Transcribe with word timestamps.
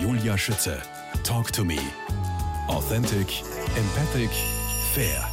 Julia 0.00 0.36
Schütze. 0.36 0.82
Talk 1.24 1.50
to 1.54 1.64
me. 1.64 1.78
Authentic, 2.68 3.42
empathic, 3.76 4.28
fair. 4.92 5.26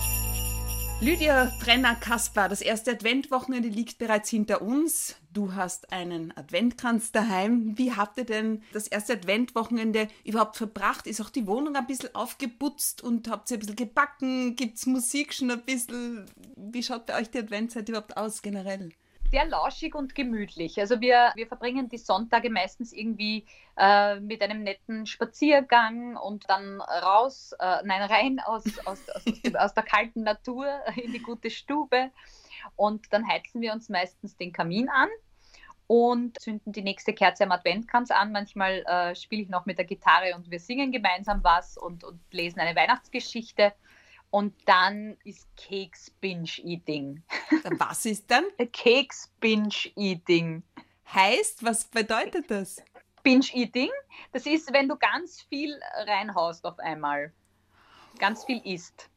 Lydia 1.01 1.51
Brenner-Kaspar, 1.59 2.47
das 2.47 2.61
erste 2.61 2.91
Adventwochenende 2.91 3.67
liegt 3.67 3.97
bereits 3.97 4.29
hinter 4.29 4.61
uns. 4.61 5.17
Du 5.33 5.53
hast 5.53 5.91
einen 5.91 6.31
Adventkranz 6.37 7.11
daheim. 7.11 7.77
Wie 7.77 7.91
habt 7.91 8.17
ihr 8.17 8.23
denn 8.23 8.63
das 8.71 8.87
erste 8.87 9.13
Adventwochenende 9.13 10.07
überhaupt 10.23 10.55
verbracht? 10.55 11.07
Ist 11.07 11.19
auch 11.19 11.29
die 11.29 11.45
Wohnung 11.45 11.75
ein 11.75 11.85
bisschen 11.85 12.15
aufgeputzt 12.15 13.03
und 13.03 13.29
habt 13.29 13.51
ihr 13.51 13.57
ein 13.57 13.59
bisschen 13.59 13.75
gebacken? 13.75 14.55
Gibt 14.55 14.77
es 14.77 14.85
Musik 14.85 15.33
schon 15.33 15.51
ein 15.51 15.61
bisschen? 15.63 16.25
Wie 16.55 16.83
schaut 16.83 17.05
bei 17.07 17.19
euch 17.19 17.29
die 17.29 17.39
Adventzeit 17.39 17.89
überhaupt 17.89 18.15
aus 18.15 18.41
generell? 18.41 18.91
Sehr 19.33 19.45
lauschig 19.45 19.95
und 19.95 20.13
gemütlich. 20.13 20.79
Also 20.79 21.01
wir, 21.01 21.31
wir 21.33 21.47
verbringen 21.47 21.89
die 21.89 21.97
Sonntage 21.97 22.51
meistens 22.51 22.93
irgendwie 22.93 23.47
äh, 23.77 24.19
mit 24.19 24.43
einem 24.43 24.61
netten 24.61 25.07
Spaziergang 25.07 26.15
und 26.17 26.47
dann 26.51 26.79
raus, 26.79 27.51
äh, 27.59 27.77
nein, 27.83 28.03
rein 28.03 28.39
aus, 28.39 28.63
aus, 28.85 29.09
aus, 29.09 29.23
aus 29.57 29.73
der 29.73 29.83
kalten 29.83 30.21
Natur 30.21 30.67
in 30.97 31.13
die 31.13 31.19
gute 31.19 31.49
Stube. 31.49 32.11
Und 32.75 33.11
dann 33.11 33.27
heizen 33.27 33.59
wir 33.59 33.73
uns 33.73 33.89
meistens 33.89 34.37
den 34.37 34.53
Kamin 34.53 34.87
an 34.87 35.09
und 35.87 36.39
zünden 36.39 36.71
die 36.71 36.83
nächste 36.83 37.13
Kerze 37.13 37.45
am 37.45 37.51
Adventkranz 37.53 38.11
an. 38.11 38.31
Manchmal 38.33 38.83
äh, 38.85 39.15
spiele 39.15 39.41
ich 39.41 39.49
noch 39.49 39.65
mit 39.65 39.79
der 39.79 39.85
Gitarre 39.85 40.35
und 40.35 40.51
wir 40.51 40.59
singen 40.59 40.91
gemeinsam 40.91 41.43
was 41.43 41.75
und, 41.75 42.03
und 42.03 42.19
lesen 42.29 42.59
eine 42.59 42.75
Weihnachtsgeschichte. 42.75 43.73
Und 44.33 44.55
dann 44.65 45.15
ist 45.25 45.47
Keks 45.57 46.09
Binge 46.09 46.49
Eating. 46.63 47.21
Was 47.77 48.03
ist 48.07 48.31
dann? 48.31 48.45
Keks 48.71 49.31
Binge 49.39 49.91
Eating. 49.95 50.63
Heißt, 51.13 51.63
was 51.63 51.85
bedeutet 51.85 52.49
das? 52.49 52.81
Binge 53.21 53.45
Eating, 53.53 53.91
das 54.31 54.47
ist, 54.47 54.73
wenn 54.73 54.89
du 54.89 54.97
ganz 54.97 55.43
viel 55.43 55.79
reinhaust 56.07 56.65
auf 56.65 56.79
einmal. 56.79 57.31
Ganz 58.17 58.43
viel 58.43 58.59
isst. 58.65 59.07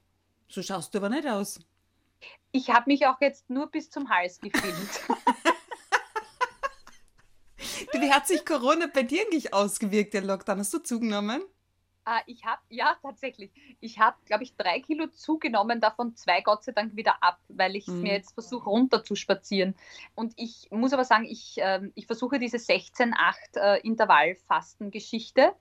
So 0.49 0.63
schaust 0.63 0.93
du 0.93 0.99
aber 0.99 1.09
nicht 1.09 1.27
aus. 1.27 1.61
Ich 2.53 2.69
habe 2.69 2.91
mich 2.91 3.07
auch 3.07 3.19
jetzt 3.23 3.49
nur 3.49 3.71
bis 3.71 3.89
zum 3.89 4.11
Hals 4.11 4.39
gefilmt. 4.39 5.01
Wie 7.95 8.13
hat 8.13 8.27
sich 8.27 8.45
Corona 8.45 8.87
bei 8.93 9.03
dir 9.03 9.23
eigentlich 9.23 9.55
ausgewirkt, 9.55 10.13
der 10.13 10.25
Lockdown? 10.25 10.59
Hast 10.59 10.75
du 10.75 10.79
zugenommen? 10.79 11.43
Uh, 12.09 12.21
ich 12.27 12.45
habe, 12.45 12.63
ja, 12.69 12.97
tatsächlich. 13.03 13.51
Ich 13.81 13.99
habe, 13.99 14.17
glaube 14.27 14.45
ich, 14.45 14.55
drei 14.55 14.79
Kilo 14.79 15.09
zugenommen, 15.09 15.81
davon 15.81 16.15
zwei 16.15 16.41
Gott 16.41 16.63
sei 16.63 16.71
Dank 16.71 16.95
wieder 16.95 17.17
ab, 17.21 17.41
weil 17.49 17.75
ich 17.75 17.89
es 17.89 17.95
mhm. 17.95 18.03
mir 18.03 18.13
jetzt 18.13 18.33
versuche, 18.33 18.71
runter 18.71 19.03
zu 19.03 19.17
spazieren. 19.17 19.75
Und 20.15 20.33
ich 20.37 20.69
muss 20.71 20.93
aber 20.93 21.05
sagen, 21.05 21.25
ich, 21.25 21.59
äh, 21.59 21.81
ich 21.97 22.07
versuche 22.07 22.39
diese 22.39 22.59
16-8 22.59 23.13
äh, 23.57 23.81
Intervallfasten-Geschichte 23.81 25.53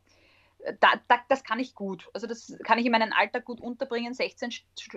da, 0.80 0.90
da, 1.08 1.20
das 1.30 1.44
kann 1.44 1.60
ich 1.60 1.76
gut. 1.76 2.10
Also 2.14 2.28
das 2.28 2.58
kann 2.64 2.78
ich 2.80 2.86
in 2.86 2.92
meinen 2.92 3.14
Alltag 3.14 3.46
gut 3.46 3.62
unterbringen, 3.62 4.14
16 4.14 4.50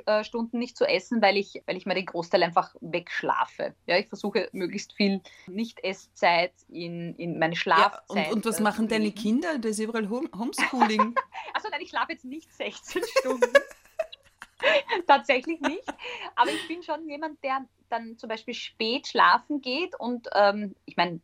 äh, 0.06 0.25
Stunden 0.25 0.58
nicht 0.58 0.77
zu 0.77 0.84
essen, 0.84 1.20
weil 1.22 1.36
ich, 1.36 1.62
weil 1.66 1.77
ich 1.77 1.86
mir 1.86 1.94
den 1.94 2.06
Großteil 2.06 2.42
einfach 2.42 2.75
wegschlafe. 2.80 3.75
Ja, 3.86 3.98
ich 3.98 4.08
versuche 4.08 4.48
möglichst 4.52 4.92
viel 4.94 5.20
Nicht-Esszeit 5.47 6.52
in, 6.69 7.14
in 7.16 7.38
meine 7.38 7.56
Schlafzeit. 7.56 8.16
Ja, 8.16 8.30
und, 8.30 8.36
und, 8.36 8.47
was 8.47 8.60
machen 8.60 8.88
deine 8.88 9.12
Kinder? 9.12 9.58
Das 9.58 9.72
ist 9.72 9.80
überall 9.80 10.08
Home 10.08 10.28
Homeschooling. 10.36 11.14
also 11.55 11.69
nein, 11.70 11.80
ich 11.80 11.91
schlafe 11.91 12.12
jetzt 12.12 12.25
nicht 12.25 12.53
16 12.53 13.03
Stunden. 13.20 13.53
Tatsächlich 15.06 15.60
nicht. 15.60 15.84
Aber 16.34 16.50
ich 16.50 16.66
bin 16.66 16.82
schon 16.82 17.08
jemand, 17.08 17.42
der 17.44 17.64
dann 17.88 18.19
zum 18.19 18.28
Beispiel 18.28 18.55
spät 18.55 19.06
schlafen 19.06 19.60
geht 19.60 19.98
und 19.98 20.28
ähm, 20.34 20.75
ich 20.84 20.97
meine, 20.97 21.20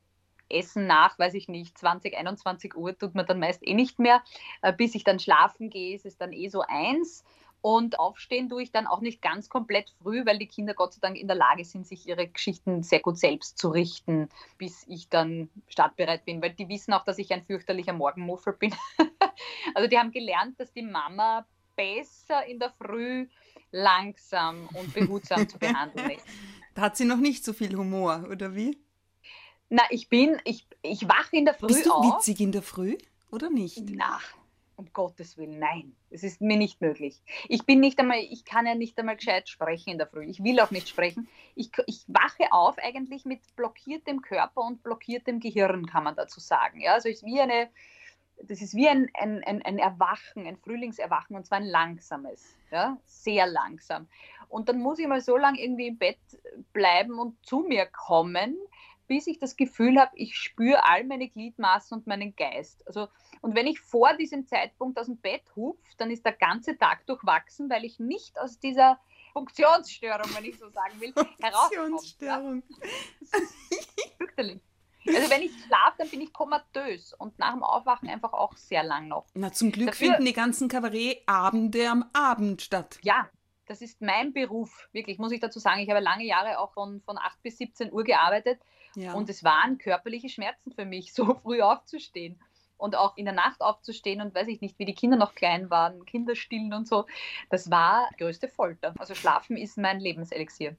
Essen 0.49 0.87
nach, 0.87 1.19
weiß 1.19 1.35
ich 1.35 1.49
nicht, 1.49 1.77
20, 1.79 2.17
21 2.17 2.77
Uhr 2.77 2.97
tut 2.97 3.15
man 3.15 3.27
dann 3.27 3.39
meist 3.39 3.67
eh 3.67 3.75
nicht 3.75 3.99
mehr. 3.99 4.23
Äh, 4.63 4.73
bis 4.73 4.95
ich 4.95 5.05
dann 5.05 5.19
schlafen 5.19 5.71
gehe, 5.71 5.95
ist 5.95 6.07
es 6.07 6.17
dann 6.17 6.33
eh 6.33 6.49
so 6.49 6.63
eins. 6.63 7.25
Und 7.61 7.99
aufstehen 7.99 8.51
tue 8.51 8.63
ich 8.63 8.73
dann 8.73 8.87
auch 8.87 9.01
nicht 9.01 9.23
ganz 9.23 9.49
komplett 9.49 9.89
früh, 10.03 10.27
weil 10.27 10.39
die 10.39 10.47
Kinder 10.47 10.75
Gott 10.75 10.93
sei 10.93 10.99
Dank 11.01 11.17
in 11.17 11.29
der 11.29 11.37
Lage 11.37 11.65
sind, 11.65 11.87
sich 11.87 12.07
ihre 12.07 12.29
Geschichten 12.29 12.83
sehr 12.83 13.01
gut 13.01 13.19
selbst 13.19 13.57
zu 13.57 13.71
richten, 13.71 14.29
bis 14.59 14.85
ich 14.87 15.09
dann 15.09 15.49
startbereit 15.69 16.27
bin. 16.27 16.43
Weil 16.43 16.53
die 16.53 16.69
wissen 16.69 16.93
auch, 16.93 17.05
dass 17.05 17.17
ich 17.17 17.33
ein 17.33 17.43
fürchterlicher 17.43 17.95
Morgenmuffel 17.95 18.53
bin. 18.53 18.75
also 19.75 19.89
die 19.89 19.99
haben 19.99 20.11
gelernt, 20.11 20.61
dass 20.61 20.75
die 20.75 20.83
Mama 20.83 21.47
besser 21.75 22.45
in 22.47 22.59
der 22.59 22.71
Früh 22.71 23.29
langsam 23.71 24.69
und 24.75 24.93
behutsam 24.93 25.49
zu 25.49 25.59
behandeln 25.59 26.11
ist. 26.11 26.27
Da 26.75 26.83
hat 26.83 26.99
sie 26.99 27.07
noch 27.07 27.17
nicht 27.17 27.47
so 27.47 27.55
viel 27.55 27.75
Humor, 27.77 28.27
oder 28.31 28.55
wie? 28.55 28.79
Na, 29.75 29.83
ich 29.91 30.09
bin, 30.09 30.41
ich, 30.45 30.69
ich 30.83 31.09
wache 31.09 31.35
in 31.37 31.47
der 31.47 31.55
Früh 31.55 31.67
Bist 31.67 31.85
du 31.85 31.93
auf. 31.93 32.19
witzig 32.19 32.41
in 32.41 32.53
der 32.53 32.63
Früh 32.63 32.97
oder 33.33 33.51
nicht? 33.51 33.83
Na, 33.91 34.21
um 34.77 34.93
Gottes 34.93 35.37
Willen, 35.37 35.59
nein. 35.59 35.97
Es 36.11 36.23
ist 36.23 36.41
mir 36.41 36.57
nicht 36.57 36.81
möglich. 36.81 37.21
Ich 37.49 37.67
bin 37.67 37.81
nicht 37.81 37.99
einmal, 37.99 38.19
ich 38.21 38.45
kann 38.45 38.67
ja 38.67 38.77
nicht 38.77 38.97
einmal 39.01 39.17
gescheit 39.17 39.49
sprechen 39.49 39.91
in 39.91 39.99
der 39.99 40.07
Früh. 40.07 40.27
Ich 40.27 40.45
will 40.45 40.61
auch 40.61 40.71
nicht 40.71 40.89
sprechen. 40.89 41.27
Ich, 41.57 41.73
ich 41.89 42.05
wache 42.07 42.53
auf 42.53 42.79
eigentlich 42.79 43.25
mit 43.25 43.41
blockiertem 43.57 44.23
Körper 44.23 44.61
und 44.61 44.85
blockiertem 44.85 45.41
Gehirn, 45.41 45.87
kann 45.87 46.05
man 46.05 46.15
dazu 46.15 46.39
sagen. 46.39 46.81
Ja, 46.81 46.93
also 46.93 47.09
es 47.09 47.17
ist 47.17 47.25
wie 47.25 47.41
eine, 47.41 47.69
das 48.45 48.63
ist 48.63 48.75
wie 48.77 48.89
ein, 48.89 49.11
ein, 49.15 49.43
ein, 49.43 49.61
ein 49.63 49.79
Erwachen, 49.79 50.47
ein 50.47 50.57
Frühlingserwachen 50.57 51.35
und 51.35 51.47
zwar 51.47 51.59
ein 51.59 51.67
langsames, 51.67 52.57
ja, 52.71 52.97
sehr 53.07 53.49
langsam. 53.49 54.07
Und 54.49 54.69
dann 54.69 54.79
muss 54.79 55.01
ich 55.01 55.09
mal 55.09 55.21
so 55.21 55.37
lange 55.37 55.61
irgendwie 55.61 55.89
im 55.89 55.99
Bett 55.99 56.21
bleiben 56.73 57.19
und 57.19 57.45
zu 57.45 57.65
mir 57.67 57.87
kommen, 57.87 58.57
bis 59.07 59.27
ich 59.27 59.39
das 59.39 59.57
Gefühl 59.57 59.99
habe, 59.99 60.13
ich 60.15 60.37
spüre 60.37 60.85
all 60.85 61.05
meine 61.05 61.29
Gliedmaßen 61.29 61.97
und 61.97 62.07
meinen 62.07 62.35
Geist. 62.37 62.87
Also, 62.87 63.09
und 63.41 63.55
wenn 63.55 63.67
ich 63.67 63.81
vor 63.81 64.17
diesem 64.17 64.47
Zeitpunkt 64.47 64.99
aus 64.99 65.07
dem 65.07 65.19
Bett 65.19 65.43
hupf, 65.55 65.83
dann 65.97 66.11
ist 66.11 66.25
der 66.25 66.33
ganze 66.33 66.77
Tag 66.79 67.07
durchwachsen, 67.07 67.69
weil 67.71 67.85
ich 67.85 67.99
nicht 67.99 68.39
aus 68.39 68.59
dieser 68.59 68.99
Funktionsstörung, 69.33 70.35
wenn 70.35 70.45
ich 70.45 70.59
so 70.59 70.69
sagen 70.71 71.01
will, 71.01 71.13
herauskomme. 71.43 71.89
Funktionsstörung. 71.89 72.63
Fürchterlich. 74.19 74.61
Also 75.07 75.31
wenn 75.31 75.43
ich 75.43 75.53
schlafe, 75.67 75.97
dann 75.99 76.09
bin 76.09 76.21
ich 76.23 76.33
komatös 76.33 77.13
und 77.13 77.39
nach 77.39 77.53
dem 77.53 77.63
Aufwachen 77.63 78.09
einfach 78.09 78.33
auch 78.33 78.57
sehr 78.57 78.83
lang 78.83 79.09
noch. 79.09 79.27
Na, 79.35 79.53
zum 79.53 79.71
Glück 79.71 79.89
Dafür, 79.89 80.09
finden 80.09 80.25
die 80.25 80.33
ganzen 80.33 80.69
Kabarettabende 80.69 81.91
am 81.91 82.07
Abend 82.15 82.63
statt. 82.63 82.99
Ja, 83.03 83.29
das 83.67 83.83
ist 83.83 84.01
mein 84.01 84.33
Beruf, 84.33 84.89
wirklich, 84.93 85.19
muss 85.19 85.33
ich 85.33 85.41
dazu 85.41 85.59
sagen. 85.59 85.81
Ich 85.81 85.91
habe 85.91 86.01
lange 86.01 86.25
Jahre 86.25 86.59
auch 86.59 86.73
von, 86.73 87.03
von 87.03 87.19
8 87.19 87.43
bis 87.43 87.59
17 87.59 87.93
Uhr 87.93 88.05
gearbeitet 88.05 88.61
ja. 88.95 89.15
Und 89.15 89.29
es 89.31 89.45
waren 89.45 89.79
körperliche 89.79 90.29
Schmerzen 90.29 90.73
für 90.73 90.85
mich, 90.85 91.13
so 91.15 91.35
früh 91.43 91.61
aufzustehen 91.61 92.39
und 92.77 92.97
auch 92.97 93.17
in 93.17 93.25
der 93.25 93.35
Nacht 93.35 93.61
aufzustehen 93.61 94.21
und 94.21 94.35
weiß 94.35 94.49
ich 94.49 94.61
nicht, 94.61 94.79
wie 94.79 94.85
die 94.85 94.95
Kinder 94.95 95.17
noch 95.17 95.35
klein 95.35 95.71
waren, 95.71 96.05
Kinder 96.05 96.35
stillen 96.35 96.73
und 96.73 96.89
so. 96.89 97.07
Das 97.51 97.71
war 97.71 98.09
größte 98.19 98.49
Folter. 98.49 98.95
Also 98.99 99.15
Schlafen 99.15 99.57
ist 99.57 99.79
mein 99.79 100.01
Lebenselixier. 100.01 100.77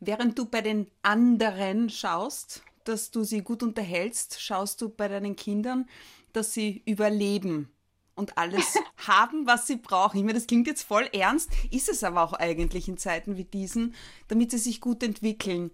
Während 0.00 0.38
du 0.38 0.46
bei 0.46 0.60
den 0.60 0.90
anderen 1.02 1.88
schaust, 1.88 2.62
dass 2.84 3.10
du 3.10 3.24
sie 3.24 3.42
gut 3.42 3.62
unterhältst, 3.62 4.40
schaust 4.40 4.80
du 4.80 4.90
bei 4.90 5.08
deinen 5.08 5.36
Kindern, 5.36 5.88
dass 6.32 6.52
sie 6.52 6.82
überleben 6.84 7.70
und 8.14 8.36
alles 8.36 8.78
haben, 9.06 9.46
was 9.46 9.66
sie 9.66 9.76
brauchen. 9.76 10.18
Ich 10.18 10.22
meine, 10.22 10.38
das 10.38 10.46
klingt 10.46 10.66
jetzt 10.66 10.82
voll 10.82 11.08
ernst, 11.12 11.50
ist 11.70 11.88
es 11.88 12.04
aber 12.04 12.22
auch 12.22 12.34
eigentlich 12.34 12.88
in 12.88 12.98
Zeiten 12.98 13.36
wie 13.36 13.44
diesen, 13.44 13.94
damit 14.28 14.50
sie 14.50 14.58
sich 14.58 14.80
gut 14.80 15.02
entwickeln. 15.02 15.70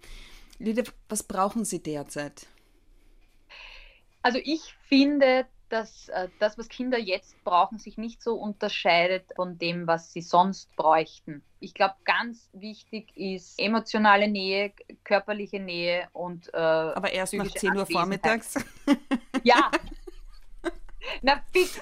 Lydia, 0.61 0.83
was 1.09 1.23
brauchen 1.23 1.65
Sie 1.65 1.81
derzeit? 1.81 2.45
Also 4.21 4.39
ich 4.43 4.75
finde, 4.87 5.47
dass 5.69 6.09
äh, 6.09 6.27
das, 6.39 6.57
was 6.57 6.69
Kinder 6.69 6.99
jetzt 6.99 7.41
brauchen, 7.43 7.79
sich 7.79 7.97
nicht 7.97 8.21
so 8.21 8.35
unterscheidet 8.35 9.25
von 9.35 9.57
dem, 9.57 9.87
was 9.87 10.13
sie 10.13 10.21
sonst 10.21 10.75
bräuchten. 10.75 11.41
Ich 11.59 11.73
glaube, 11.73 11.95
ganz 12.03 12.49
wichtig 12.53 13.15
ist 13.15 13.57
emotionale 13.57 14.27
Nähe, 14.27 14.73
körperliche 15.03 15.59
Nähe 15.59 16.07
und. 16.13 16.53
Äh, 16.53 16.57
Aber 16.57 17.11
erst 17.11 17.33
nach 17.33 17.49
10 17.49 17.77
Uhr 17.77 17.85
vormittags? 17.85 18.55
Ja. 19.43 19.71
Na, 21.21 21.41
bitte. 21.51 21.81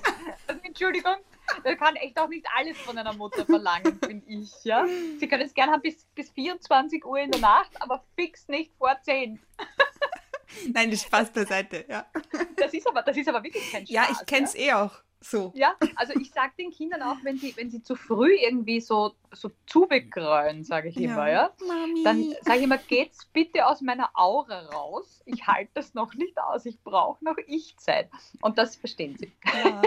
Entschuldigung. 0.64 1.16
Man 1.64 1.78
kann 1.78 1.96
echt 1.96 2.20
auch 2.20 2.28
nicht 2.28 2.46
alles 2.56 2.78
von 2.78 2.98
einer 2.98 3.14
Mutter 3.14 3.46
verlangen, 3.46 4.00
finde 4.04 4.26
ich. 4.28 4.52
Ja? 4.64 4.86
Sie 5.20 5.28
können 5.28 5.44
es 5.44 5.54
gerne 5.54 5.72
haben 5.72 5.82
bis, 5.82 6.06
bis 6.16 6.30
24 6.32 7.06
Uhr 7.06 7.20
in 7.20 7.32
der 7.32 7.42
Nacht, 7.42 7.72
aber 7.82 8.04
fix 8.16 8.48
nicht 8.48 8.74
vor 8.78 8.96
10. 9.02 9.40
Nein, 10.74 10.92
das 10.92 11.08
passt 11.08 11.34
beiseite, 11.34 11.86
ja. 11.88 12.06
Das 12.56 12.74
ist 12.74 12.88
aber, 12.88 13.04
das 13.04 13.16
ist 13.16 13.30
aber 13.30 13.44
wirklich 13.44 13.72
kein 13.72 13.86
Spaß. 13.86 13.94
Ja, 13.94 14.08
ich 14.12 14.26
kenne 14.26 14.46
es 14.46 14.54
ja? 14.54 14.60
eh 14.60 14.74
auch 14.74 15.04
so. 15.22 15.52
Ja, 15.56 15.76
also 15.96 16.14
ich 16.20 16.32
sage 16.32 16.54
den 16.58 16.72
Kindern 16.72 17.02
auch, 17.02 17.18
wenn 17.24 17.38
sie, 17.38 17.56
wenn 17.58 17.70
sie 17.70 17.84
zu 17.84 17.96
früh 17.96 18.36
irgendwie 18.36 18.80
so, 18.80 19.16
so 19.32 19.52
zubegrölen, 19.66 20.64
sage 20.64 20.90
ich 20.90 20.96
ja. 20.96 21.12
immer, 21.12 21.30
ja, 21.30 21.52
Mami. 21.68 22.04
dann 22.04 22.36
sage 22.42 22.60
ich 22.60 22.64
immer, 22.64 22.78
geht's 22.78 23.26
bitte 23.26 23.68
aus 23.68 23.82
meiner 23.82 24.10
Aura 24.14 24.62
raus. 24.68 25.22
Ich 25.26 25.46
halte 25.48 25.72
das 25.74 25.94
noch 25.94 26.14
nicht 26.14 26.38
aus. 26.40 26.66
Ich 26.66 26.82
brauche 26.84 27.24
noch 27.24 27.38
Ich-Zeit. 27.48 28.10
Und 28.42 28.58
das 28.58 28.76
verstehen 28.76 29.18
sie. 29.18 29.32
Ja. 29.46 29.82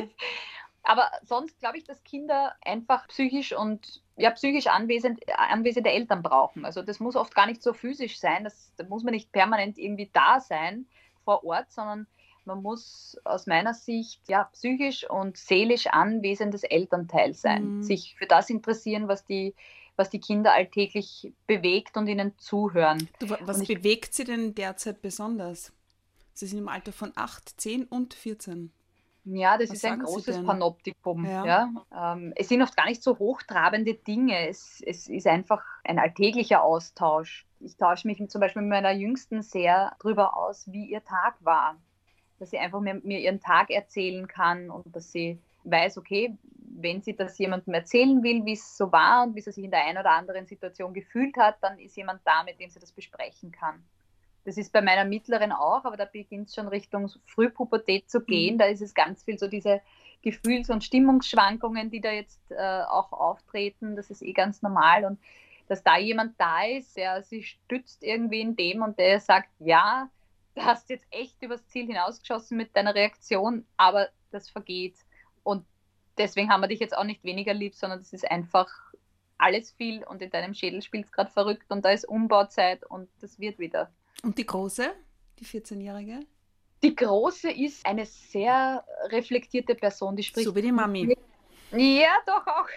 Aber 0.85 1.11
sonst 1.25 1.59
glaube 1.61 1.79
ich, 1.79 1.85
dass 1.85 2.03
Kinder 2.03 2.55
einfach 2.65 3.07
psychisch 3.09 3.53
und 3.53 4.03
ja, 4.17 4.31
psychisch 4.31 4.67
anwesend, 4.67 5.21
anwesende 5.37 5.91
Eltern 5.91 6.23
brauchen. 6.23 6.65
Also 6.65 6.83
das 6.83 7.01
muss 7.01 7.17
oft 7.17 7.35
gar 7.35 7.47
nicht 7.47 7.63
so 7.63 7.73
physisch 7.73 8.19
sein, 8.19 8.45
das, 8.45 8.73
da 8.77 8.85
muss 8.85 9.05
man 9.05 9.15
nicht 9.15 9.33
permanent 9.33 9.79
irgendwie 9.79 10.11
da 10.13 10.41
sein 10.41 10.87
vor 11.25 11.45
Ort, 11.45 11.71
sondern 11.71 12.07
Man 12.45 12.63
muss 12.63 13.17
aus 13.25 13.47
meiner 13.47 13.75
Sicht 13.75 14.21
ja 14.29 14.45
psychisch 14.45 15.09
und 15.09 15.37
seelisch 15.37 15.87
anwesendes 15.87 16.65
Elternteil 16.65 17.35
sein, 17.35 17.77
mhm. 17.77 17.83
sich 17.83 18.17
für 18.17 18.27
das 18.27 18.51
interessieren, 18.51 19.07
was 19.07 19.25
die, 19.25 19.55
was 19.95 20.11
die 20.11 20.21
Kinder 20.21 20.53
alltäglich 20.53 21.33
bewegt 21.47 21.97
und 21.97 22.09
ihnen 22.09 22.37
zuhören. 22.39 23.09
Du, 23.21 23.31
was 23.41 23.61
ich, 23.61 23.69
bewegt 23.69 24.15
sie 24.15 24.25
denn 24.25 24.55
derzeit 24.57 25.03
besonders? 25.03 25.73
Sie 26.35 26.47
sind 26.47 26.59
im 26.59 26.69
Alter 26.69 26.93
von 26.93 27.13
8, 27.15 27.61
10 27.61 27.85
und 27.85 28.15
14. 28.15 28.73
Ja, 29.25 29.57
das 29.57 29.71
Was 29.71 29.77
ist 29.77 29.85
ein 29.85 30.01
großes 30.01 30.45
Panoptikum. 30.45 31.25
Ja. 31.25 31.45
ja. 31.45 32.15
Ähm, 32.15 32.33
es 32.35 32.49
sind 32.49 32.61
oft 32.61 32.77
gar 32.77 32.87
nicht 32.87 33.03
so 33.03 33.19
hochtrabende 33.19 33.95
Dinge. 33.95 34.49
Es, 34.49 34.83
es 34.85 35.09
ist 35.09 35.27
einfach 35.27 35.63
ein 35.85 35.99
alltäglicher 35.99 36.63
Austausch. 36.63 37.47
Ich 37.61 37.77
tausche 37.77 38.09
mich 38.09 38.21
zum 38.29 38.41
Beispiel 38.41 38.63
mit 38.63 38.71
meiner 38.71 38.91
Jüngsten 38.91 39.43
sehr 39.43 39.95
darüber 40.01 40.37
aus, 40.37 40.71
wie 40.73 40.87
ihr 40.87 41.05
Tag 41.05 41.37
war. 41.41 41.77
Dass 42.41 42.51
sie 42.51 42.59
einfach 42.59 42.81
mir, 42.81 42.95
mir 43.05 43.21
ihren 43.21 43.41
Tag 43.41 43.71
erzählen 43.71 44.27
kann 44.27 44.71
und 44.71 44.97
dass 44.97 45.13
sie 45.13 45.39
weiß, 45.63 45.99
okay, 45.99 46.37
wenn 46.75 47.03
sie 47.03 47.15
das 47.15 47.39
jemandem 47.39 47.75
erzählen 47.75 48.23
will, 48.25 48.45
wie 48.45 48.55
es 48.55 48.77
so 48.77 48.91
war 48.91 49.25
und 49.25 49.37
wie 49.37 49.41
sie 49.41 49.53
sich 49.53 49.65
in 49.65 49.71
der 49.71 49.85
einen 49.85 49.99
oder 49.99 50.11
anderen 50.11 50.47
Situation 50.47 50.93
gefühlt 50.93 51.37
hat, 51.37 51.57
dann 51.61 51.79
ist 51.79 51.97
jemand 51.97 52.23
da, 52.25 52.43
mit 52.43 52.59
dem 52.59 52.71
sie 52.71 52.81
das 52.81 52.91
besprechen 52.91 53.53
kann. 53.53 53.85
Das 54.45 54.57
ist 54.57 54.73
bei 54.73 54.83
meiner 54.83 55.05
mittleren 55.05 55.53
auch, 55.53 55.85
aber 55.85 55.97
da 55.97 56.05
beginnt 56.05 56.49
es 56.49 56.55
schon 56.55 56.69
Richtung 56.69 57.11
Frühpubertät 57.27 58.11
zu 58.11 58.21
gehen. 58.21 58.55
Mhm. 58.55 58.59
Da 58.59 58.65
ist 58.67 58.83
es 58.83 58.95
ganz 58.95 59.23
viel 59.23 59.39
so 59.39 59.47
diese 59.47 59.81
Gefühls- 60.23 60.71
und 60.71 60.85
Stimmungsschwankungen, 60.85 61.91
die 61.91 62.01
da 62.01 62.11
jetzt 62.11 62.41
äh, 62.51 62.83
auch 62.83 63.13
auftreten. 63.13 63.97
Das 63.97 64.11
ist 64.11 64.23
eh 64.23 64.33
ganz 64.33 64.63
normal. 64.63 65.05
Und 65.05 65.19
dass 65.69 65.83
da 65.83 65.97
jemand 65.97 66.41
da 66.41 66.65
ist, 66.65 66.97
der 66.97 67.23
sich 67.23 67.59
stützt 67.65 68.03
irgendwie 68.03 68.41
in 68.41 68.57
dem 68.57 68.83
und 68.83 68.99
der 68.99 69.21
sagt, 69.21 69.49
ja, 69.59 70.09
du 70.55 70.63
hast 70.63 70.91
jetzt 70.91 71.07
echt 71.11 71.41
übers 71.43 71.67
Ziel 71.69 71.87
hinausgeschossen 71.87 72.57
mit 72.57 72.75
deiner 72.77 72.95
Reaktion, 72.95 73.65
aber 73.77 74.09
das 74.31 74.51
vergeht. 74.51 74.97
Und 75.43 75.65
deswegen 76.19 76.51
haben 76.51 76.61
wir 76.61 76.69
dich 76.69 76.81
jetzt 76.81 76.97
auch 76.97 77.05
nicht 77.05 77.25
weniger 77.25 77.55
lieb, 77.55 77.75
sondern 77.75 78.01
das 78.01 78.13
ist 78.13 78.31
einfach 78.31 78.69
alles 79.39 79.73
viel 79.73 80.05
und 80.05 80.23
in 80.23 80.31
deinem 80.31 80.55
Schädel 80.55 80.83
spielt 80.83 81.07
es 81.07 81.13
gerade 81.13 81.31
verrückt 81.31 81.71
und 81.71 81.85
da 81.85 81.91
ist 81.91 82.09
Umbauzeit 82.09 82.85
und 82.85 83.09
das 83.21 83.41
wird 83.41 83.59
wieder. 83.59 83.91
Und 84.23 84.39
die 84.39 84.47
Große, 84.47 84.95
die 85.39 85.45
14-Jährige? 85.45 86.21
Die 86.83 86.95
Große 86.95 87.51
ist 87.51 87.85
eine 87.87 88.07
sehr 88.07 88.85
reflektierte 89.05 89.75
Person, 89.75 90.17
die 90.17 90.23
spricht. 90.23 90.47
So 90.47 90.55
wie 90.55 90.63
die 90.63 90.73
Mami. 90.73 91.17
Ja, 91.73 92.17
doch 92.27 92.47
auch. 92.47 92.69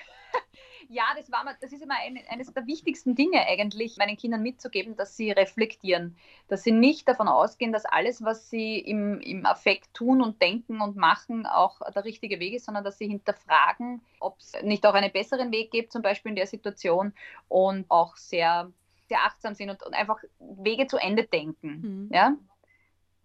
Ja, 0.87 1.05
das, 1.17 1.31
war 1.31 1.43
das 1.59 1.73
ist 1.73 1.81
immer 1.81 1.95
ein, 1.95 2.19
eines 2.29 2.53
der 2.53 2.67
wichtigsten 2.67 3.15
Dinge 3.15 3.43
eigentlich, 3.47 3.97
meinen 3.97 4.17
Kindern 4.17 4.43
mitzugeben, 4.43 4.95
dass 4.95 5.17
sie 5.17 5.31
reflektieren. 5.31 6.15
Dass 6.47 6.61
sie 6.61 6.71
nicht 6.71 7.07
davon 7.07 7.27
ausgehen, 7.27 7.73
dass 7.73 7.85
alles, 7.85 8.23
was 8.23 8.51
sie 8.51 8.77
im, 8.77 9.19
im 9.21 9.47
Affekt 9.47 9.95
tun 9.95 10.21
und 10.21 10.39
denken 10.43 10.81
und 10.81 10.95
machen, 10.95 11.47
auch 11.47 11.79
der 11.91 12.05
richtige 12.05 12.39
Weg 12.39 12.53
ist, 12.53 12.65
sondern 12.65 12.83
dass 12.83 12.99
sie 12.99 13.07
hinterfragen, 13.07 14.03
ob 14.19 14.37
es 14.39 14.53
nicht 14.61 14.85
auch 14.85 14.93
einen 14.93 15.11
besseren 15.11 15.51
Weg 15.51 15.71
gibt, 15.71 15.91
zum 15.91 16.03
Beispiel 16.03 16.29
in 16.29 16.35
der 16.35 16.45
Situation 16.45 17.13
und 17.47 17.89
auch 17.89 18.15
sehr 18.15 18.71
sehr 19.07 19.19
achtsam 19.19 19.53
sind 19.53 19.69
und, 19.69 19.83
und 19.83 19.93
einfach 19.93 20.17
Wege 20.39 20.87
zu 20.87 20.97
Ende 20.97 21.23
denken. 21.23 22.07
Mhm. 22.07 22.09
Ja? 22.11 22.35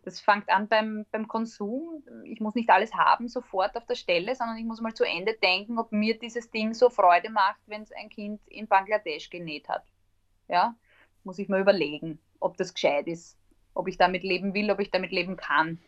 Das 0.02 0.20
fängt 0.20 0.48
an 0.48 0.68
beim, 0.68 1.04
beim 1.10 1.28
Konsum. 1.28 2.02
Ich 2.24 2.40
muss 2.40 2.54
nicht 2.54 2.70
alles 2.70 2.94
haben 2.94 3.28
sofort 3.28 3.76
auf 3.76 3.86
der 3.86 3.96
Stelle, 3.96 4.34
sondern 4.34 4.56
ich 4.56 4.64
muss 4.64 4.80
mal 4.80 4.94
zu 4.94 5.04
Ende 5.04 5.34
denken, 5.34 5.78
ob 5.78 5.92
mir 5.92 6.18
dieses 6.18 6.50
Ding 6.50 6.72
so 6.72 6.88
Freude 6.88 7.30
macht, 7.30 7.60
wenn 7.66 7.82
es 7.82 7.92
ein 7.92 8.08
Kind 8.08 8.40
in 8.46 8.66
Bangladesch 8.66 9.28
genäht 9.28 9.68
hat. 9.68 9.84
Ja, 10.48 10.74
muss 11.22 11.38
ich 11.38 11.48
mal 11.48 11.60
überlegen, 11.60 12.18
ob 12.40 12.56
das 12.56 12.72
gescheit 12.72 13.06
ist, 13.06 13.38
ob 13.74 13.88
ich 13.88 13.98
damit 13.98 14.22
leben 14.22 14.54
will, 14.54 14.70
ob 14.70 14.80
ich 14.80 14.90
damit 14.90 15.12
leben 15.12 15.36
kann. 15.36 15.78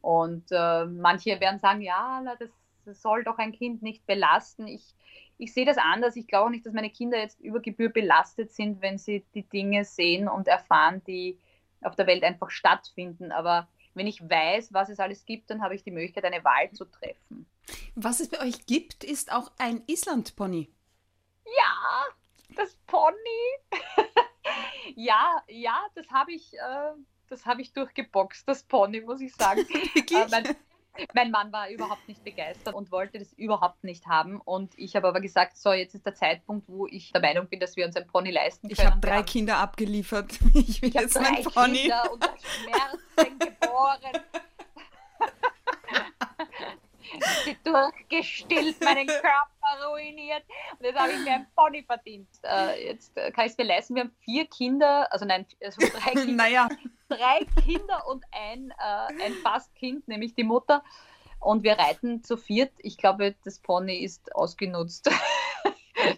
Und 0.00 0.44
äh, 0.52 0.84
manche 0.84 1.40
werden 1.40 1.58
sagen, 1.58 1.80
ja, 1.80 2.22
das, 2.38 2.50
das 2.84 3.02
soll 3.02 3.24
doch 3.24 3.38
ein 3.38 3.52
Kind 3.52 3.82
nicht 3.82 4.06
belasten. 4.06 4.68
Ich, 4.68 4.94
ich 5.38 5.52
sehe 5.52 5.66
das 5.66 5.78
anders. 5.78 6.16
Ich 6.16 6.26
glaube 6.26 6.46
auch 6.46 6.50
nicht, 6.50 6.64
dass 6.64 6.72
meine 6.72 6.90
Kinder 6.90 7.18
jetzt 7.18 7.40
über 7.40 7.60
Gebühr 7.60 7.90
belastet 7.90 8.52
sind, 8.52 8.80
wenn 8.80 8.98
sie 8.98 9.24
die 9.34 9.42
Dinge 9.42 9.84
sehen 9.84 10.28
und 10.28 10.48
erfahren, 10.48 11.02
die 11.06 11.38
auf 11.82 11.94
der 11.94 12.06
Welt 12.06 12.24
einfach 12.24 12.50
stattfinden. 12.50 13.32
Aber 13.32 13.68
wenn 13.94 14.06
ich 14.06 14.22
weiß, 14.22 14.72
was 14.72 14.88
es 14.88 14.98
alles 14.98 15.24
gibt, 15.24 15.50
dann 15.50 15.62
habe 15.62 15.74
ich 15.74 15.82
die 15.82 15.90
Möglichkeit, 15.90 16.24
eine 16.24 16.44
Wahl 16.44 16.70
zu 16.72 16.84
treffen. 16.84 17.46
Was 17.94 18.20
es 18.20 18.28
bei 18.28 18.40
euch 18.40 18.66
gibt, 18.66 19.04
ist 19.04 19.32
auch 19.32 19.50
ein 19.58 19.82
Island-Pony. 19.86 20.70
Ja, 21.44 22.04
das 22.54 22.76
Pony. 22.86 23.16
ja, 24.96 25.42
ja, 25.48 25.78
das 25.94 26.08
habe 26.10 26.32
ich, 26.32 26.54
äh, 26.54 26.92
das 27.28 27.44
ich 27.58 27.72
durchgeboxt, 27.72 28.48
das 28.48 28.62
Pony, 28.64 29.00
muss 29.00 29.20
ich 29.20 29.34
sagen. 29.34 29.66
äh, 29.94 30.26
mein, 30.30 30.56
mein 31.14 31.30
Mann 31.30 31.52
war 31.52 31.70
überhaupt 31.70 32.06
nicht 32.08 32.22
begeistert 32.24 32.74
und 32.74 32.90
wollte 32.92 33.18
das 33.18 33.32
überhaupt 33.34 33.84
nicht 33.84 34.06
haben. 34.06 34.40
Und 34.40 34.72
ich 34.78 34.96
habe 34.96 35.08
aber 35.08 35.20
gesagt, 35.20 35.56
so, 35.56 35.72
jetzt 35.72 35.94
ist 35.94 36.06
der 36.06 36.14
Zeitpunkt, 36.14 36.68
wo 36.68 36.86
ich 36.86 37.12
der 37.12 37.20
Meinung 37.20 37.48
bin, 37.48 37.60
dass 37.60 37.76
wir 37.76 37.86
uns 37.86 37.96
ein 37.96 38.06
Pony 38.06 38.30
leisten 38.30 38.68
können. 38.68 38.78
Ich 38.78 38.84
habe 38.84 39.00
drei 39.00 39.22
Kinder 39.22 39.58
abgeliefert. 39.58 40.38
Ich 40.54 40.82
will 40.82 40.88
ich 40.88 40.94
jetzt 40.94 41.16
ein 41.16 41.44
Pony. 41.44 41.82
Kinder 41.82 42.12
unter 42.12 42.34
Schmerzen 42.38 43.38
geboren. 43.38 44.00
sie 47.44 47.56
durchgestillt, 47.64 48.82
meinen 48.82 49.06
Körper 49.06 49.88
ruiniert. 49.90 50.42
Und 50.78 50.84
jetzt 50.84 50.98
habe 50.98 51.12
ich 51.12 51.18
mir 51.20 51.34
ein 51.34 51.46
Pony 51.54 51.82
verdient. 51.82 52.28
Äh, 52.42 52.88
jetzt 52.88 53.16
äh, 53.16 53.30
kann 53.30 53.46
ich 53.46 53.52
es 53.52 53.58
mir 53.58 53.64
leisten. 53.64 53.94
Wir 53.94 54.04
haben 54.04 54.14
vier 54.20 54.46
Kinder, 54.46 55.12
also 55.12 55.24
nein, 55.24 55.46
also 55.62 55.80
drei 55.80 56.10
Kinder. 56.12 56.32
naja. 56.32 56.68
Drei 57.08 57.46
Kinder 57.62 58.06
und 58.08 58.24
ein, 58.32 58.70
äh, 58.70 59.24
ein 59.24 59.32
Fastkind, 59.42 60.08
nämlich 60.08 60.34
die 60.34 60.44
Mutter. 60.44 60.82
Und 61.38 61.62
wir 61.62 61.78
reiten 61.78 62.24
zu 62.24 62.36
viert. 62.36 62.72
Ich 62.78 62.96
glaube, 62.96 63.36
das 63.44 63.60
Pony 63.60 63.98
ist 63.98 64.34
ausgenutzt. 64.34 65.10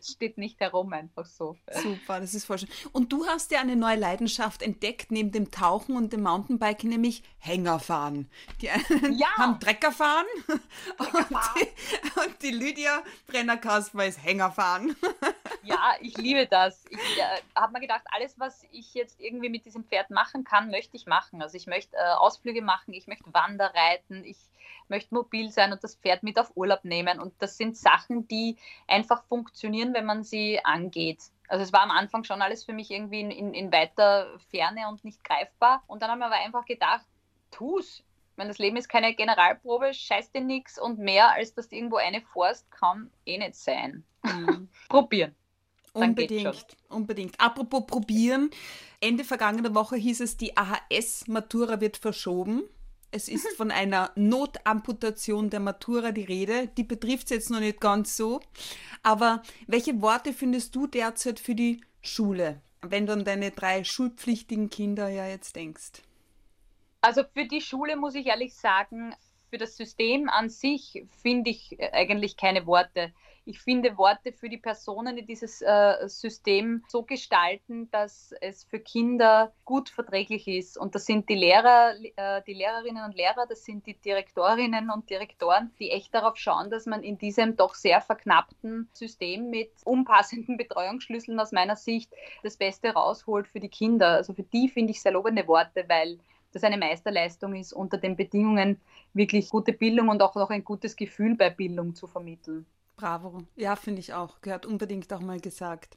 steht 0.02 0.38
nicht 0.38 0.60
herum, 0.60 0.92
einfach 0.92 1.26
so. 1.26 1.56
Super, 1.82 2.20
das 2.20 2.34
ist 2.34 2.44
voll 2.44 2.58
schön. 2.58 2.68
Und 2.92 3.12
du 3.12 3.26
hast 3.26 3.50
ja 3.50 3.60
eine 3.60 3.76
neue 3.76 3.96
Leidenschaft 3.96 4.62
entdeckt, 4.62 5.10
neben 5.10 5.32
dem 5.32 5.50
Tauchen 5.50 5.96
und 5.96 6.12
dem 6.12 6.22
Mountainbiken, 6.22 6.90
nämlich 6.90 7.22
Hängerfahren. 7.38 8.30
Die 8.60 8.70
einen 8.70 9.18
ja. 9.18 9.28
haben 9.36 9.60
Treckerfahren. 9.60 10.26
Und, 10.48 11.28
die, 11.56 12.20
und 12.20 12.42
die 12.42 12.50
Lydia 12.50 13.02
Brenner-Kasper 13.26 14.06
ist 14.06 14.22
Hängerfahren. 14.22 14.96
Ja, 15.62 15.94
ich 16.00 16.16
liebe 16.16 16.46
das. 16.46 16.84
Ich 16.90 16.98
äh, 16.98 17.42
habe 17.54 17.72
mir 17.72 17.80
gedacht, 17.80 18.02
alles, 18.10 18.38
was 18.38 18.64
ich 18.70 18.94
jetzt 18.94 19.20
irgendwie 19.20 19.48
mit 19.48 19.64
diesem 19.64 19.84
Pferd 19.84 20.10
machen 20.10 20.44
kann, 20.44 20.70
möchte 20.70 20.96
ich 20.96 21.06
machen. 21.06 21.42
Also 21.42 21.56
ich 21.56 21.66
möchte 21.66 21.96
äh, 21.96 22.14
Ausflüge 22.14 22.62
machen, 22.62 22.92
ich 22.92 23.06
möchte 23.06 23.32
Wanderreiten, 23.32 24.24
ich 24.24 24.38
möchte 24.88 25.14
mobil 25.14 25.50
sein 25.50 25.72
und 25.72 25.84
das 25.84 25.96
Pferd 25.96 26.22
mit 26.22 26.38
auf 26.38 26.56
Urlaub 26.56 26.84
nehmen. 26.84 27.20
Und 27.20 27.34
das 27.40 27.56
sind 27.56 27.76
Sachen, 27.76 28.26
die 28.28 28.56
einfach 28.86 29.22
funktionieren, 29.24 29.94
wenn 29.94 30.06
man 30.06 30.24
sie 30.24 30.64
angeht. 30.64 31.22
Also 31.48 31.64
es 31.64 31.72
war 31.72 31.82
am 31.82 31.90
Anfang 31.90 32.24
schon 32.24 32.42
alles 32.42 32.64
für 32.64 32.72
mich 32.72 32.90
irgendwie 32.90 33.20
in, 33.20 33.30
in, 33.30 33.54
in 33.54 33.72
weiter 33.72 34.38
Ferne 34.50 34.88
und 34.88 35.04
nicht 35.04 35.24
greifbar. 35.24 35.82
Und 35.86 36.02
dann 36.02 36.10
haben 36.10 36.18
wir 36.18 36.26
aber 36.26 36.36
einfach 36.36 36.64
gedacht, 36.64 37.06
tu's. 37.50 38.00
Ich 38.00 38.36
meine, 38.36 38.50
das 38.50 38.58
Leben 38.58 38.76
ist 38.76 38.88
keine 38.88 39.14
Generalprobe, 39.14 39.92
scheiß 39.92 40.30
dir 40.30 40.42
nichts 40.42 40.78
und 40.78 41.00
mehr 41.00 41.32
als 41.32 41.54
dass 41.54 41.72
irgendwo 41.72 41.96
eine 41.96 42.20
Forst 42.20 42.70
kann 42.70 43.10
eh 43.26 43.38
nicht 43.38 43.56
sein. 43.56 44.04
Mhm. 44.22 44.68
Probieren. 44.88 45.34
Unbedingt, 46.00 46.76
unbedingt. 46.88 47.40
Apropos 47.40 47.86
probieren. 47.86 48.50
Ende 49.00 49.24
vergangener 49.24 49.74
Woche 49.74 49.96
hieß 49.96 50.20
es, 50.20 50.36
die 50.36 50.56
AHS-Matura 50.56 51.80
wird 51.80 51.96
verschoben. 51.96 52.62
Es 53.10 53.28
ist 53.28 53.48
von 53.56 53.70
einer 53.70 54.10
Notamputation 54.16 55.48
der 55.48 55.60
Matura 55.60 56.12
die 56.12 56.24
Rede. 56.24 56.68
Die 56.76 56.84
betrifft 56.84 57.24
es 57.24 57.30
jetzt 57.30 57.50
noch 57.50 57.60
nicht 57.60 57.80
ganz 57.80 58.16
so. 58.16 58.40
Aber 59.02 59.42
welche 59.66 60.02
Worte 60.02 60.32
findest 60.32 60.74
du 60.74 60.86
derzeit 60.86 61.40
für 61.40 61.54
die 61.54 61.80
Schule, 62.02 62.60
wenn 62.82 63.06
du 63.06 63.12
an 63.14 63.24
deine 63.24 63.50
drei 63.50 63.82
schulpflichtigen 63.84 64.68
Kinder 64.68 65.08
ja 65.08 65.26
jetzt 65.26 65.56
denkst? 65.56 66.02
Also 67.00 67.22
für 67.32 67.46
die 67.46 67.60
Schule 67.60 67.96
muss 67.96 68.14
ich 68.14 68.26
ehrlich 68.26 68.54
sagen, 68.54 69.14
für 69.50 69.58
das 69.58 69.76
System 69.76 70.28
an 70.28 70.50
sich 70.50 71.04
finde 71.22 71.50
ich 71.50 71.78
eigentlich 71.92 72.36
keine 72.36 72.66
Worte 72.66 73.12
ich 73.48 73.60
finde 73.60 73.96
Worte 73.96 74.32
für 74.32 74.50
die 74.50 74.58
Personen, 74.58 75.16
die 75.16 75.24
dieses 75.24 75.62
äh, 75.62 76.06
System 76.06 76.84
so 76.86 77.02
gestalten, 77.02 77.90
dass 77.90 78.34
es 78.42 78.64
für 78.64 78.78
Kinder 78.78 79.54
gut 79.64 79.88
verträglich 79.88 80.46
ist. 80.46 80.76
Und 80.76 80.94
das 80.94 81.06
sind 81.06 81.30
die 81.30 81.34
Lehrer, 81.34 81.94
äh, 82.16 82.42
die 82.46 82.52
Lehrerinnen 82.52 83.02
und 83.04 83.16
Lehrer, 83.16 83.46
das 83.48 83.64
sind 83.64 83.86
die 83.86 83.94
Direktorinnen 83.94 84.90
und 84.90 85.08
Direktoren, 85.08 85.72
die 85.78 85.90
echt 85.90 86.14
darauf 86.14 86.36
schauen, 86.36 86.70
dass 86.70 86.84
man 86.84 87.02
in 87.02 87.16
diesem 87.16 87.56
doch 87.56 87.74
sehr 87.74 88.02
verknappten 88.02 88.90
System 88.92 89.48
mit 89.48 89.70
unpassenden 89.84 90.56
Betreuungsschlüsseln 90.58 91.40
aus 91.40 91.50
meiner 91.50 91.76
Sicht 91.76 92.12
das 92.42 92.58
Beste 92.58 92.90
rausholt 92.90 93.48
für 93.48 93.60
die 93.60 93.70
Kinder. 93.70 94.08
Also 94.08 94.34
für 94.34 94.42
die 94.42 94.68
finde 94.68 94.90
ich 94.90 95.00
sehr 95.00 95.12
lobende 95.12 95.48
Worte, 95.48 95.86
weil 95.88 96.18
das 96.52 96.64
eine 96.64 96.76
Meisterleistung 96.76 97.54
ist, 97.54 97.72
unter 97.72 97.96
den 97.96 98.14
Bedingungen 98.14 98.78
wirklich 99.14 99.48
gute 99.48 99.72
Bildung 99.72 100.10
und 100.10 100.20
auch 100.20 100.34
noch 100.34 100.50
ein 100.50 100.64
gutes 100.64 100.96
Gefühl 100.96 101.34
bei 101.34 101.48
Bildung 101.48 101.94
zu 101.94 102.06
vermitteln. 102.06 102.66
Bravo. 102.98 103.44
Ja, 103.54 103.76
finde 103.76 104.00
ich 104.00 104.12
auch. 104.12 104.40
Gehört 104.40 104.66
unbedingt 104.66 105.12
auch 105.12 105.20
mal 105.20 105.38
gesagt. 105.38 105.94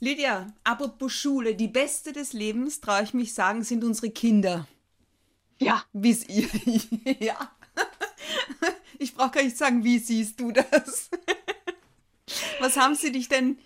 Lydia, 0.00 0.52
apropos 0.64 1.12
Schule, 1.12 1.54
die 1.54 1.68
Beste 1.68 2.12
des 2.12 2.32
Lebens, 2.32 2.80
traue 2.80 3.04
ich 3.04 3.14
mich 3.14 3.32
sagen, 3.32 3.62
sind 3.62 3.84
unsere 3.84 4.10
Kinder. 4.10 4.66
Ja. 5.58 5.84
Wie 5.92 6.12
ihr. 6.26 6.48
ja. 7.20 7.38
Ich 8.98 9.14
brauche 9.14 9.30
gar 9.30 9.44
nicht 9.44 9.56
sagen, 9.56 9.84
wie 9.84 9.98
siehst 9.98 10.40
du 10.40 10.50
das? 10.50 11.08
Was 12.60 12.76
haben 12.76 12.96
sie 12.96 13.12
dich 13.12 13.28
denn 13.28 13.58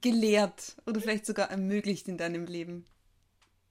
gelehrt 0.00 0.76
oder 0.86 1.00
vielleicht 1.00 1.26
sogar 1.26 1.50
ermöglicht 1.50 2.06
in 2.06 2.16
deinem 2.16 2.46
Leben? 2.46 2.86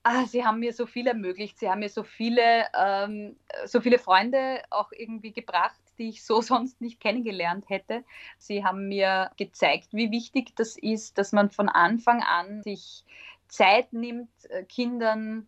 Ah, 0.03 0.25
sie 0.25 0.43
haben 0.43 0.59
mir 0.59 0.73
so 0.73 0.85
viel 0.85 1.07
ermöglicht. 1.07 1.57
Sie 1.59 1.69
haben 1.69 1.79
mir 1.79 1.89
so 1.89 2.03
viele, 2.03 2.65
ähm, 2.77 3.37
so 3.65 3.79
viele 3.79 3.99
Freunde 3.99 4.61
auch 4.69 4.91
irgendwie 4.91 5.31
gebracht, 5.31 5.79
die 5.97 6.09
ich 6.09 6.23
so 6.23 6.41
sonst 6.41 6.81
nicht 6.81 6.99
kennengelernt 6.99 7.69
hätte. 7.69 8.03
Sie 8.37 8.63
haben 8.63 8.87
mir 8.87 9.31
gezeigt, 9.37 9.89
wie 9.93 10.11
wichtig 10.11 10.55
das 10.55 10.77
ist, 10.77 11.17
dass 11.17 11.31
man 11.31 11.49
von 11.49 11.69
Anfang 11.69 12.21
an 12.21 12.63
sich 12.63 13.05
Zeit 13.47 13.93
nimmt, 13.93 14.29
äh, 14.49 14.63
Kindern 14.63 15.47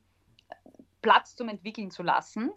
Platz 1.01 1.35
zum 1.35 1.49
Entwickeln 1.49 1.91
zu 1.91 2.03
lassen 2.03 2.51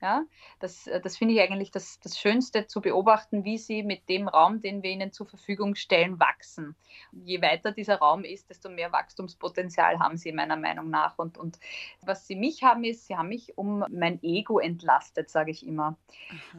ja, 0.00 0.24
das, 0.60 0.86
äh, 0.86 1.00
das 1.00 1.16
finde 1.16 1.34
ich 1.34 1.40
eigentlich 1.40 1.70
das, 1.70 1.98
das 2.00 2.18
Schönste 2.18 2.66
zu 2.66 2.80
beobachten, 2.80 3.44
wie 3.44 3.58
sie 3.58 3.82
mit 3.82 4.08
dem 4.08 4.28
Raum, 4.28 4.60
den 4.60 4.82
wir 4.82 4.90
ihnen 4.90 5.12
zur 5.12 5.26
Verfügung 5.26 5.74
stellen, 5.74 6.20
wachsen. 6.20 6.76
Je 7.12 7.42
weiter 7.42 7.72
dieser 7.72 7.96
Raum 7.96 8.24
ist, 8.24 8.48
desto 8.48 8.68
mehr 8.68 8.92
Wachstumspotenzial 8.92 9.98
haben 9.98 10.16
sie 10.16 10.32
meiner 10.32 10.56
Meinung 10.56 10.90
nach. 10.90 11.18
Und, 11.18 11.36
und 11.36 11.58
was 12.02 12.26
sie 12.26 12.36
mich 12.36 12.62
haben, 12.62 12.84
ist, 12.84 13.06
sie 13.06 13.16
haben 13.16 13.28
mich 13.28 13.58
um 13.58 13.84
mein 13.90 14.22
Ego 14.22 14.58
entlastet, 14.58 15.30
sage 15.30 15.50
ich 15.50 15.66
immer. 15.66 15.96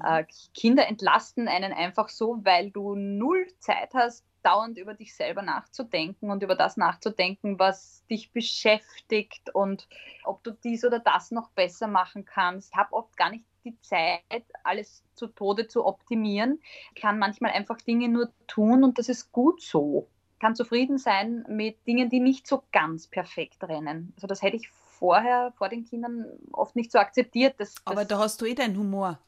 Äh, 0.03 0.25
Kinder 0.53 0.88
entlasten 0.88 1.48
einen 1.48 1.72
einfach 1.72 2.10
so, 2.10 2.39
weil 2.43 2.72
du 2.72 2.96
null 2.96 3.48
Zeit 3.60 3.93
hast, 3.93 4.25
dauernd 4.43 4.77
über 4.77 4.93
dich 4.93 5.15
selber 5.15 5.41
nachzudenken 5.41 6.29
und 6.31 6.43
über 6.43 6.55
das 6.55 6.77
nachzudenken, 6.77 7.60
was 7.60 8.05
dich 8.10 8.31
beschäftigt 8.31 9.53
und 9.53 9.88
ob 10.24 10.43
du 10.43 10.51
dies 10.51 10.86
oder 10.86 11.00
das 11.00 11.31
noch 11.31 11.50
besser 11.51 11.88
machen 11.88 12.25
kannst. 12.25 12.72
Ich 12.72 12.77
habe 12.77 12.93
oft 12.93 13.15
gar 13.17 13.29
nicht 13.29 13.46
die 13.63 13.79
Zeit, 13.81 14.46
alles 14.63 15.03
zu 15.15 15.27
Tode 15.27 15.67
zu 15.67 15.86
optimieren. 15.86 16.62
Ich 16.96 17.01
kann 17.01 17.19
manchmal 17.19 17.51
einfach 17.51 17.77
Dinge 17.77 18.10
nur 18.10 18.31
tun 18.48 18.84
und 18.84 18.98
das 18.98 19.10
ist 19.10 19.31
gut 19.31 19.62
so. 19.62 20.08
Ich 20.34 20.39
kann 20.39 20.55
zufrieden 20.55 20.98
sein 20.98 21.46
mit 21.50 21.86
Dingen, 21.86 22.10
die 22.10 22.22
nicht 22.22 22.48
so 22.48 22.63
ganz 22.72 23.08
perfekt 23.08 23.63
rennen. 23.63 24.13
Also 24.15 24.27
das 24.27 24.41
hätte 24.41 24.55
ich 24.55 24.69
vorher 24.69 25.53
vor 25.58 25.69
den 25.69 25.86
Kindern 25.86 26.25
oft 26.51 26.75
nicht 26.75 26.91
so 26.91 27.00
akzeptiert. 27.00 27.55
Das, 27.58 27.75
Aber 27.86 28.05
da 28.05 28.19
hast 28.19 28.41
du 28.41 28.46
eh 28.46 28.55
deinen 28.55 28.77
Humor. 28.77 29.19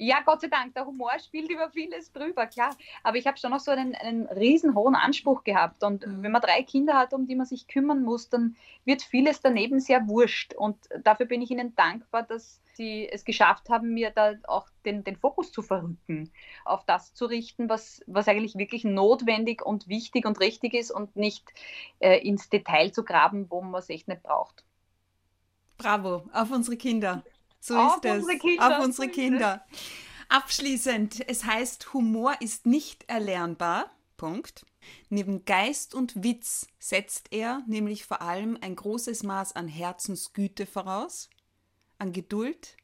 Ja, 0.00 0.20
Gott 0.24 0.40
sei 0.40 0.46
Dank, 0.46 0.74
der 0.74 0.86
Humor 0.86 1.10
spielt 1.18 1.50
über 1.50 1.70
vieles 1.70 2.12
drüber, 2.12 2.46
klar. 2.46 2.70
Aber 3.02 3.16
ich 3.16 3.26
habe 3.26 3.36
schon 3.36 3.50
noch 3.50 3.58
so 3.58 3.72
einen, 3.72 3.96
einen 3.96 4.26
riesen 4.26 4.76
hohen 4.76 4.94
Anspruch 4.94 5.42
gehabt. 5.42 5.82
Und 5.82 6.06
mhm. 6.06 6.22
wenn 6.22 6.30
man 6.30 6.40
drei 6.40 6.62
Kinder 6.62 6.94
hat, 6.94 7.12
um 7.12 7.26
die 7.26 7.34
man 7.34 7.46
sich 7.46 7.66
kümmern 7.66 8.02
muss, 8.02 8.28
dann 8.28 8.56
wird 8.84 9.02
vieles 9.02 9.40
daneben 9.40 9.80
sehr 9.80 10.06
wurscht. 10.06 10.54
Und 10.54 10.76
dafür 11.02 11.26
bin 11.26 11.42
ich 11.42 11.50
Ihnen 11.50 11.74
dankbar, 11.74 12.22
dass 12.22 12.62
Sie 12.74 13.08
es 13.10 13.24
geschafft 13.24 13.68
haben, 13.70 13.92
mir 13.92 14.10
da 14.10 14.34
auch 14.46 14.68
den, 14.84 15.02
den 15.02 15.16
Fokus 15.16 15.50
zu 15.50 15.62
verrücken, 15.62 16.30
auf 16.64 16.84
das 16.84 17.12
zu 17.12 17.26
richten, 17.26 17.68
was, 17.68 18.00
was 18.06 18.28
eigentlich 18.28 18.56
wirklich 18.56 18.84
notwendig 18.84 19.66
und 19.66 19.88
wichtig 19.88 20.26
und 20.26 20.38
richtig 20.38 20.74
ist 20.74 20.92
und 20.92 21.16
nicht 21.16 21.52
äh, 21.98 22.18
ins 22.18 22.48
Detail 22.50 22.92
zu 22.92 23.04
graben, 23.04 23.50
wo 23.50 23.62
man 23.62 23.80
es 23.80 23.90
echt 23.90 24.06
nicht 24.06 24.22
braucht. 24.22 24.64
Bravo, 25.76 26.22
auf 26.32 26.52
unsere 26.52 26.76
Kinder. 26.76 27.24
So 27.60 27.76
auf 27.76 27.96
ist 27.96 28.04
es. 28.04 28.22
Unsere 28.22 28.38
Kinder. 28.38 28.78
Auf 28.78 28.84
unsere 28.84 29.08
Kinder. 29.08 29.66
Abschließend, 30.28 31.28
es 31.28 31.44
heißt, 31.44 31.94
Humor 31.94 32.36
ist 32.40 32.66
nicht 32.66 33.08
erlernbar. 33.08 33.90
Punkt. 34.16 34.66
Neben 35.08 35.44
Geist 35.44 35.94
und 35.94 36.22
Witz 36.22 36.66
setzt 36.78 37.32
er 37.32 37.62
nämlich 37.66 38.04
vor 38.04 38.20
allem 38.22 38.58
ein 38.60 38.76
großes 38.76 39.22
Maß 39.22 39.54
an 39.56 39.68
Herzensgüte 39.68 40.66
voraus, 40.66 41.30
an 41.98 42.12
Geduld, 42.12 42.76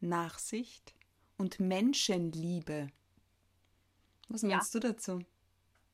Nachsicht 0.00 0.94
und 1.36 1.60
Menschenliebe. 1.60 2.88
Was 4.28 4.42
meinst 4.42 4.74
ja. 4.74 4.80
du 4.80 4.88
dazu? 4.88 5.20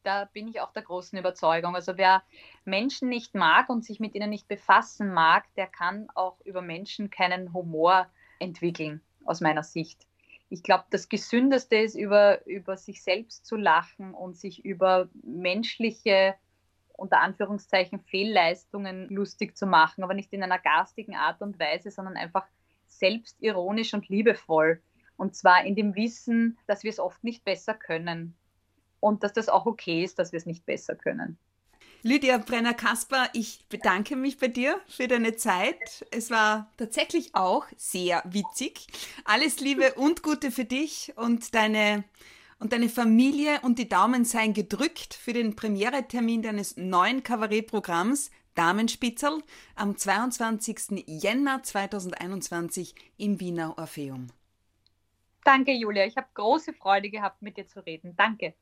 Da 0.02 0.24
bin 0.26 0.48
ich 0.48 0.60
auch 0.60 0.72
der 0.72 0.82
großen 0.82 1.18
Überzeugung. 1.18 1.74
Also 1.74 1.96
wer 1.96 2.22
Menschen 2.64 3.08
nicht 3.08 3.34
mag 3.34 3.68
und 3.68 3.84
sich 3.84 4.00
mit 4.00 4.14
ihnen 4.14 4.30
nicht 4.30 4.48
befassen 4.48 5.12
mag, 5.12 5.44
der 5.56 5.66
kann 5.66 6.08
auch 6.14 6.40
über 6.44 6.62
Menschen 6.62 7.10
keinen 7.10 7.52
Humor 7.52 8.06
entwickeln, 8.38 9.00
aus 9.24 9.40
meiner 9.40 9.62
Sicht. 9.62 10.06
Ich 10.50 10.62
glaube, 10.62 10.84
das 10.90 11.08
Gesündeste 11.08 11.76
ist, 11.76 11.94
über, 11.94 12.46
über 12.46 12.76
sich 12.76 13.02
selbst 13.02 13.44
zu 13.44 13.56
lachen 13.56 14.14
und 14.14 14.36
sich 14.36 14.64
über 14.64 15.08
menschliche, 15.22 16.36
unter 16.94 17.20
Anführungszeichen, 17.20 18.00
Fehlleistungen 18.00 19.08
lustig 19.10 19.56
zu 19.56 19.66
machen, 19.66 20.02
aber 20.02 20.14
nicht 20.14 20.32
in 20.32 20.42
einer 20.42 20.58
garstigen 20.58 21.16
Art 21.16 21.42
und 21.42 21.58
Weise, 21.58 21.90
sondern 21.90 22.16
einfach 22.16 22.46
selbstironisch 22.86 23.92
und 23.92 24.08
liebevoll. 24.08 24.80
Und 25.16 25.36
zwar 25.36 25.64
in 25.64 25.76
dem 25.76 25.94
Wissen, 25.96 26.56
dass 26.66 26.82
wir 26.82 26.90
es 26.90 26.98
oft 26.98 27.22
nicht 27.24 27.44
besser 27.44 27.74
können 27.74 28.34
und 29.00 29.22
dass 29.22 29.32
das 29.32 29.48
auch 29.48 29.66
okay 29.66 30.04
ist, 30.04 30.18
dass 30.18 30.32
wir 30.32 30.38
es 30.38 30.46
nicht 30.46 30.66
besser 30.66 30.94
können. 30.94 31.38
Lydia 32.02 32.38
Brenner-Kasper, 32.38 33.30
ich 33.32 33.66
bedanke 33.68 34.14
mich 34.14 34.38
bei 34.38 34.46
dir 34.46 34.80
für 34.86 35.08
deine 35.08 35.34
Zeit. 35.34 36.06
Es 36.12 36.30
war 36.30 36.70
tatsächlich 36.76 37.34
auch 37.34 37.66
sehr 37.76 38.22
witzig. 38.24 38.86
Alles 39.24 39.58
Liebe 39.58 39.94
und 39.96 40.22
Gute 40.22 40.52
für 40.52 40.64
dich 40.64 41.12
und 41.16 41.56
deine, 41.56 42.04
und 42.60 42.72
deine 42.72 42.88
Familie 42.88 43.60
und 43.62 43.80
die 43.80 43.88
Daumen 43.88 44.24
seien 44.24 44.54
gedrückt 44.54 45.12
für 45.14 45.32
den 45.32 45.56
Premieretermin 45.56 46.42
deines 46.42 46.76
neuen 46.76 47.24
Kabarettprogramms 47.24 48.30
Damenspitzel 48.54 49.42
am 49.74 49.96
22. 49.96 51.04
Jänner 51.06 51.62
2021 51.62 52.94
im 53.16 53.40
Wiener 53.40 53.76
Orpheum. 53.76 54.28
Danke, 55.44 55.72
Julia. 55.72 56.06
Ich 56.06 56.16
habe 56.16 56.26
große 56.34 56.72
Freude 56.74 57.10
gehabt, 57.10 57.40
mit 57.40 57.56
dir 57.56 57.66
zu 57.66 57.84
reden. 57.84 58.14
Danke. 58.16 58.54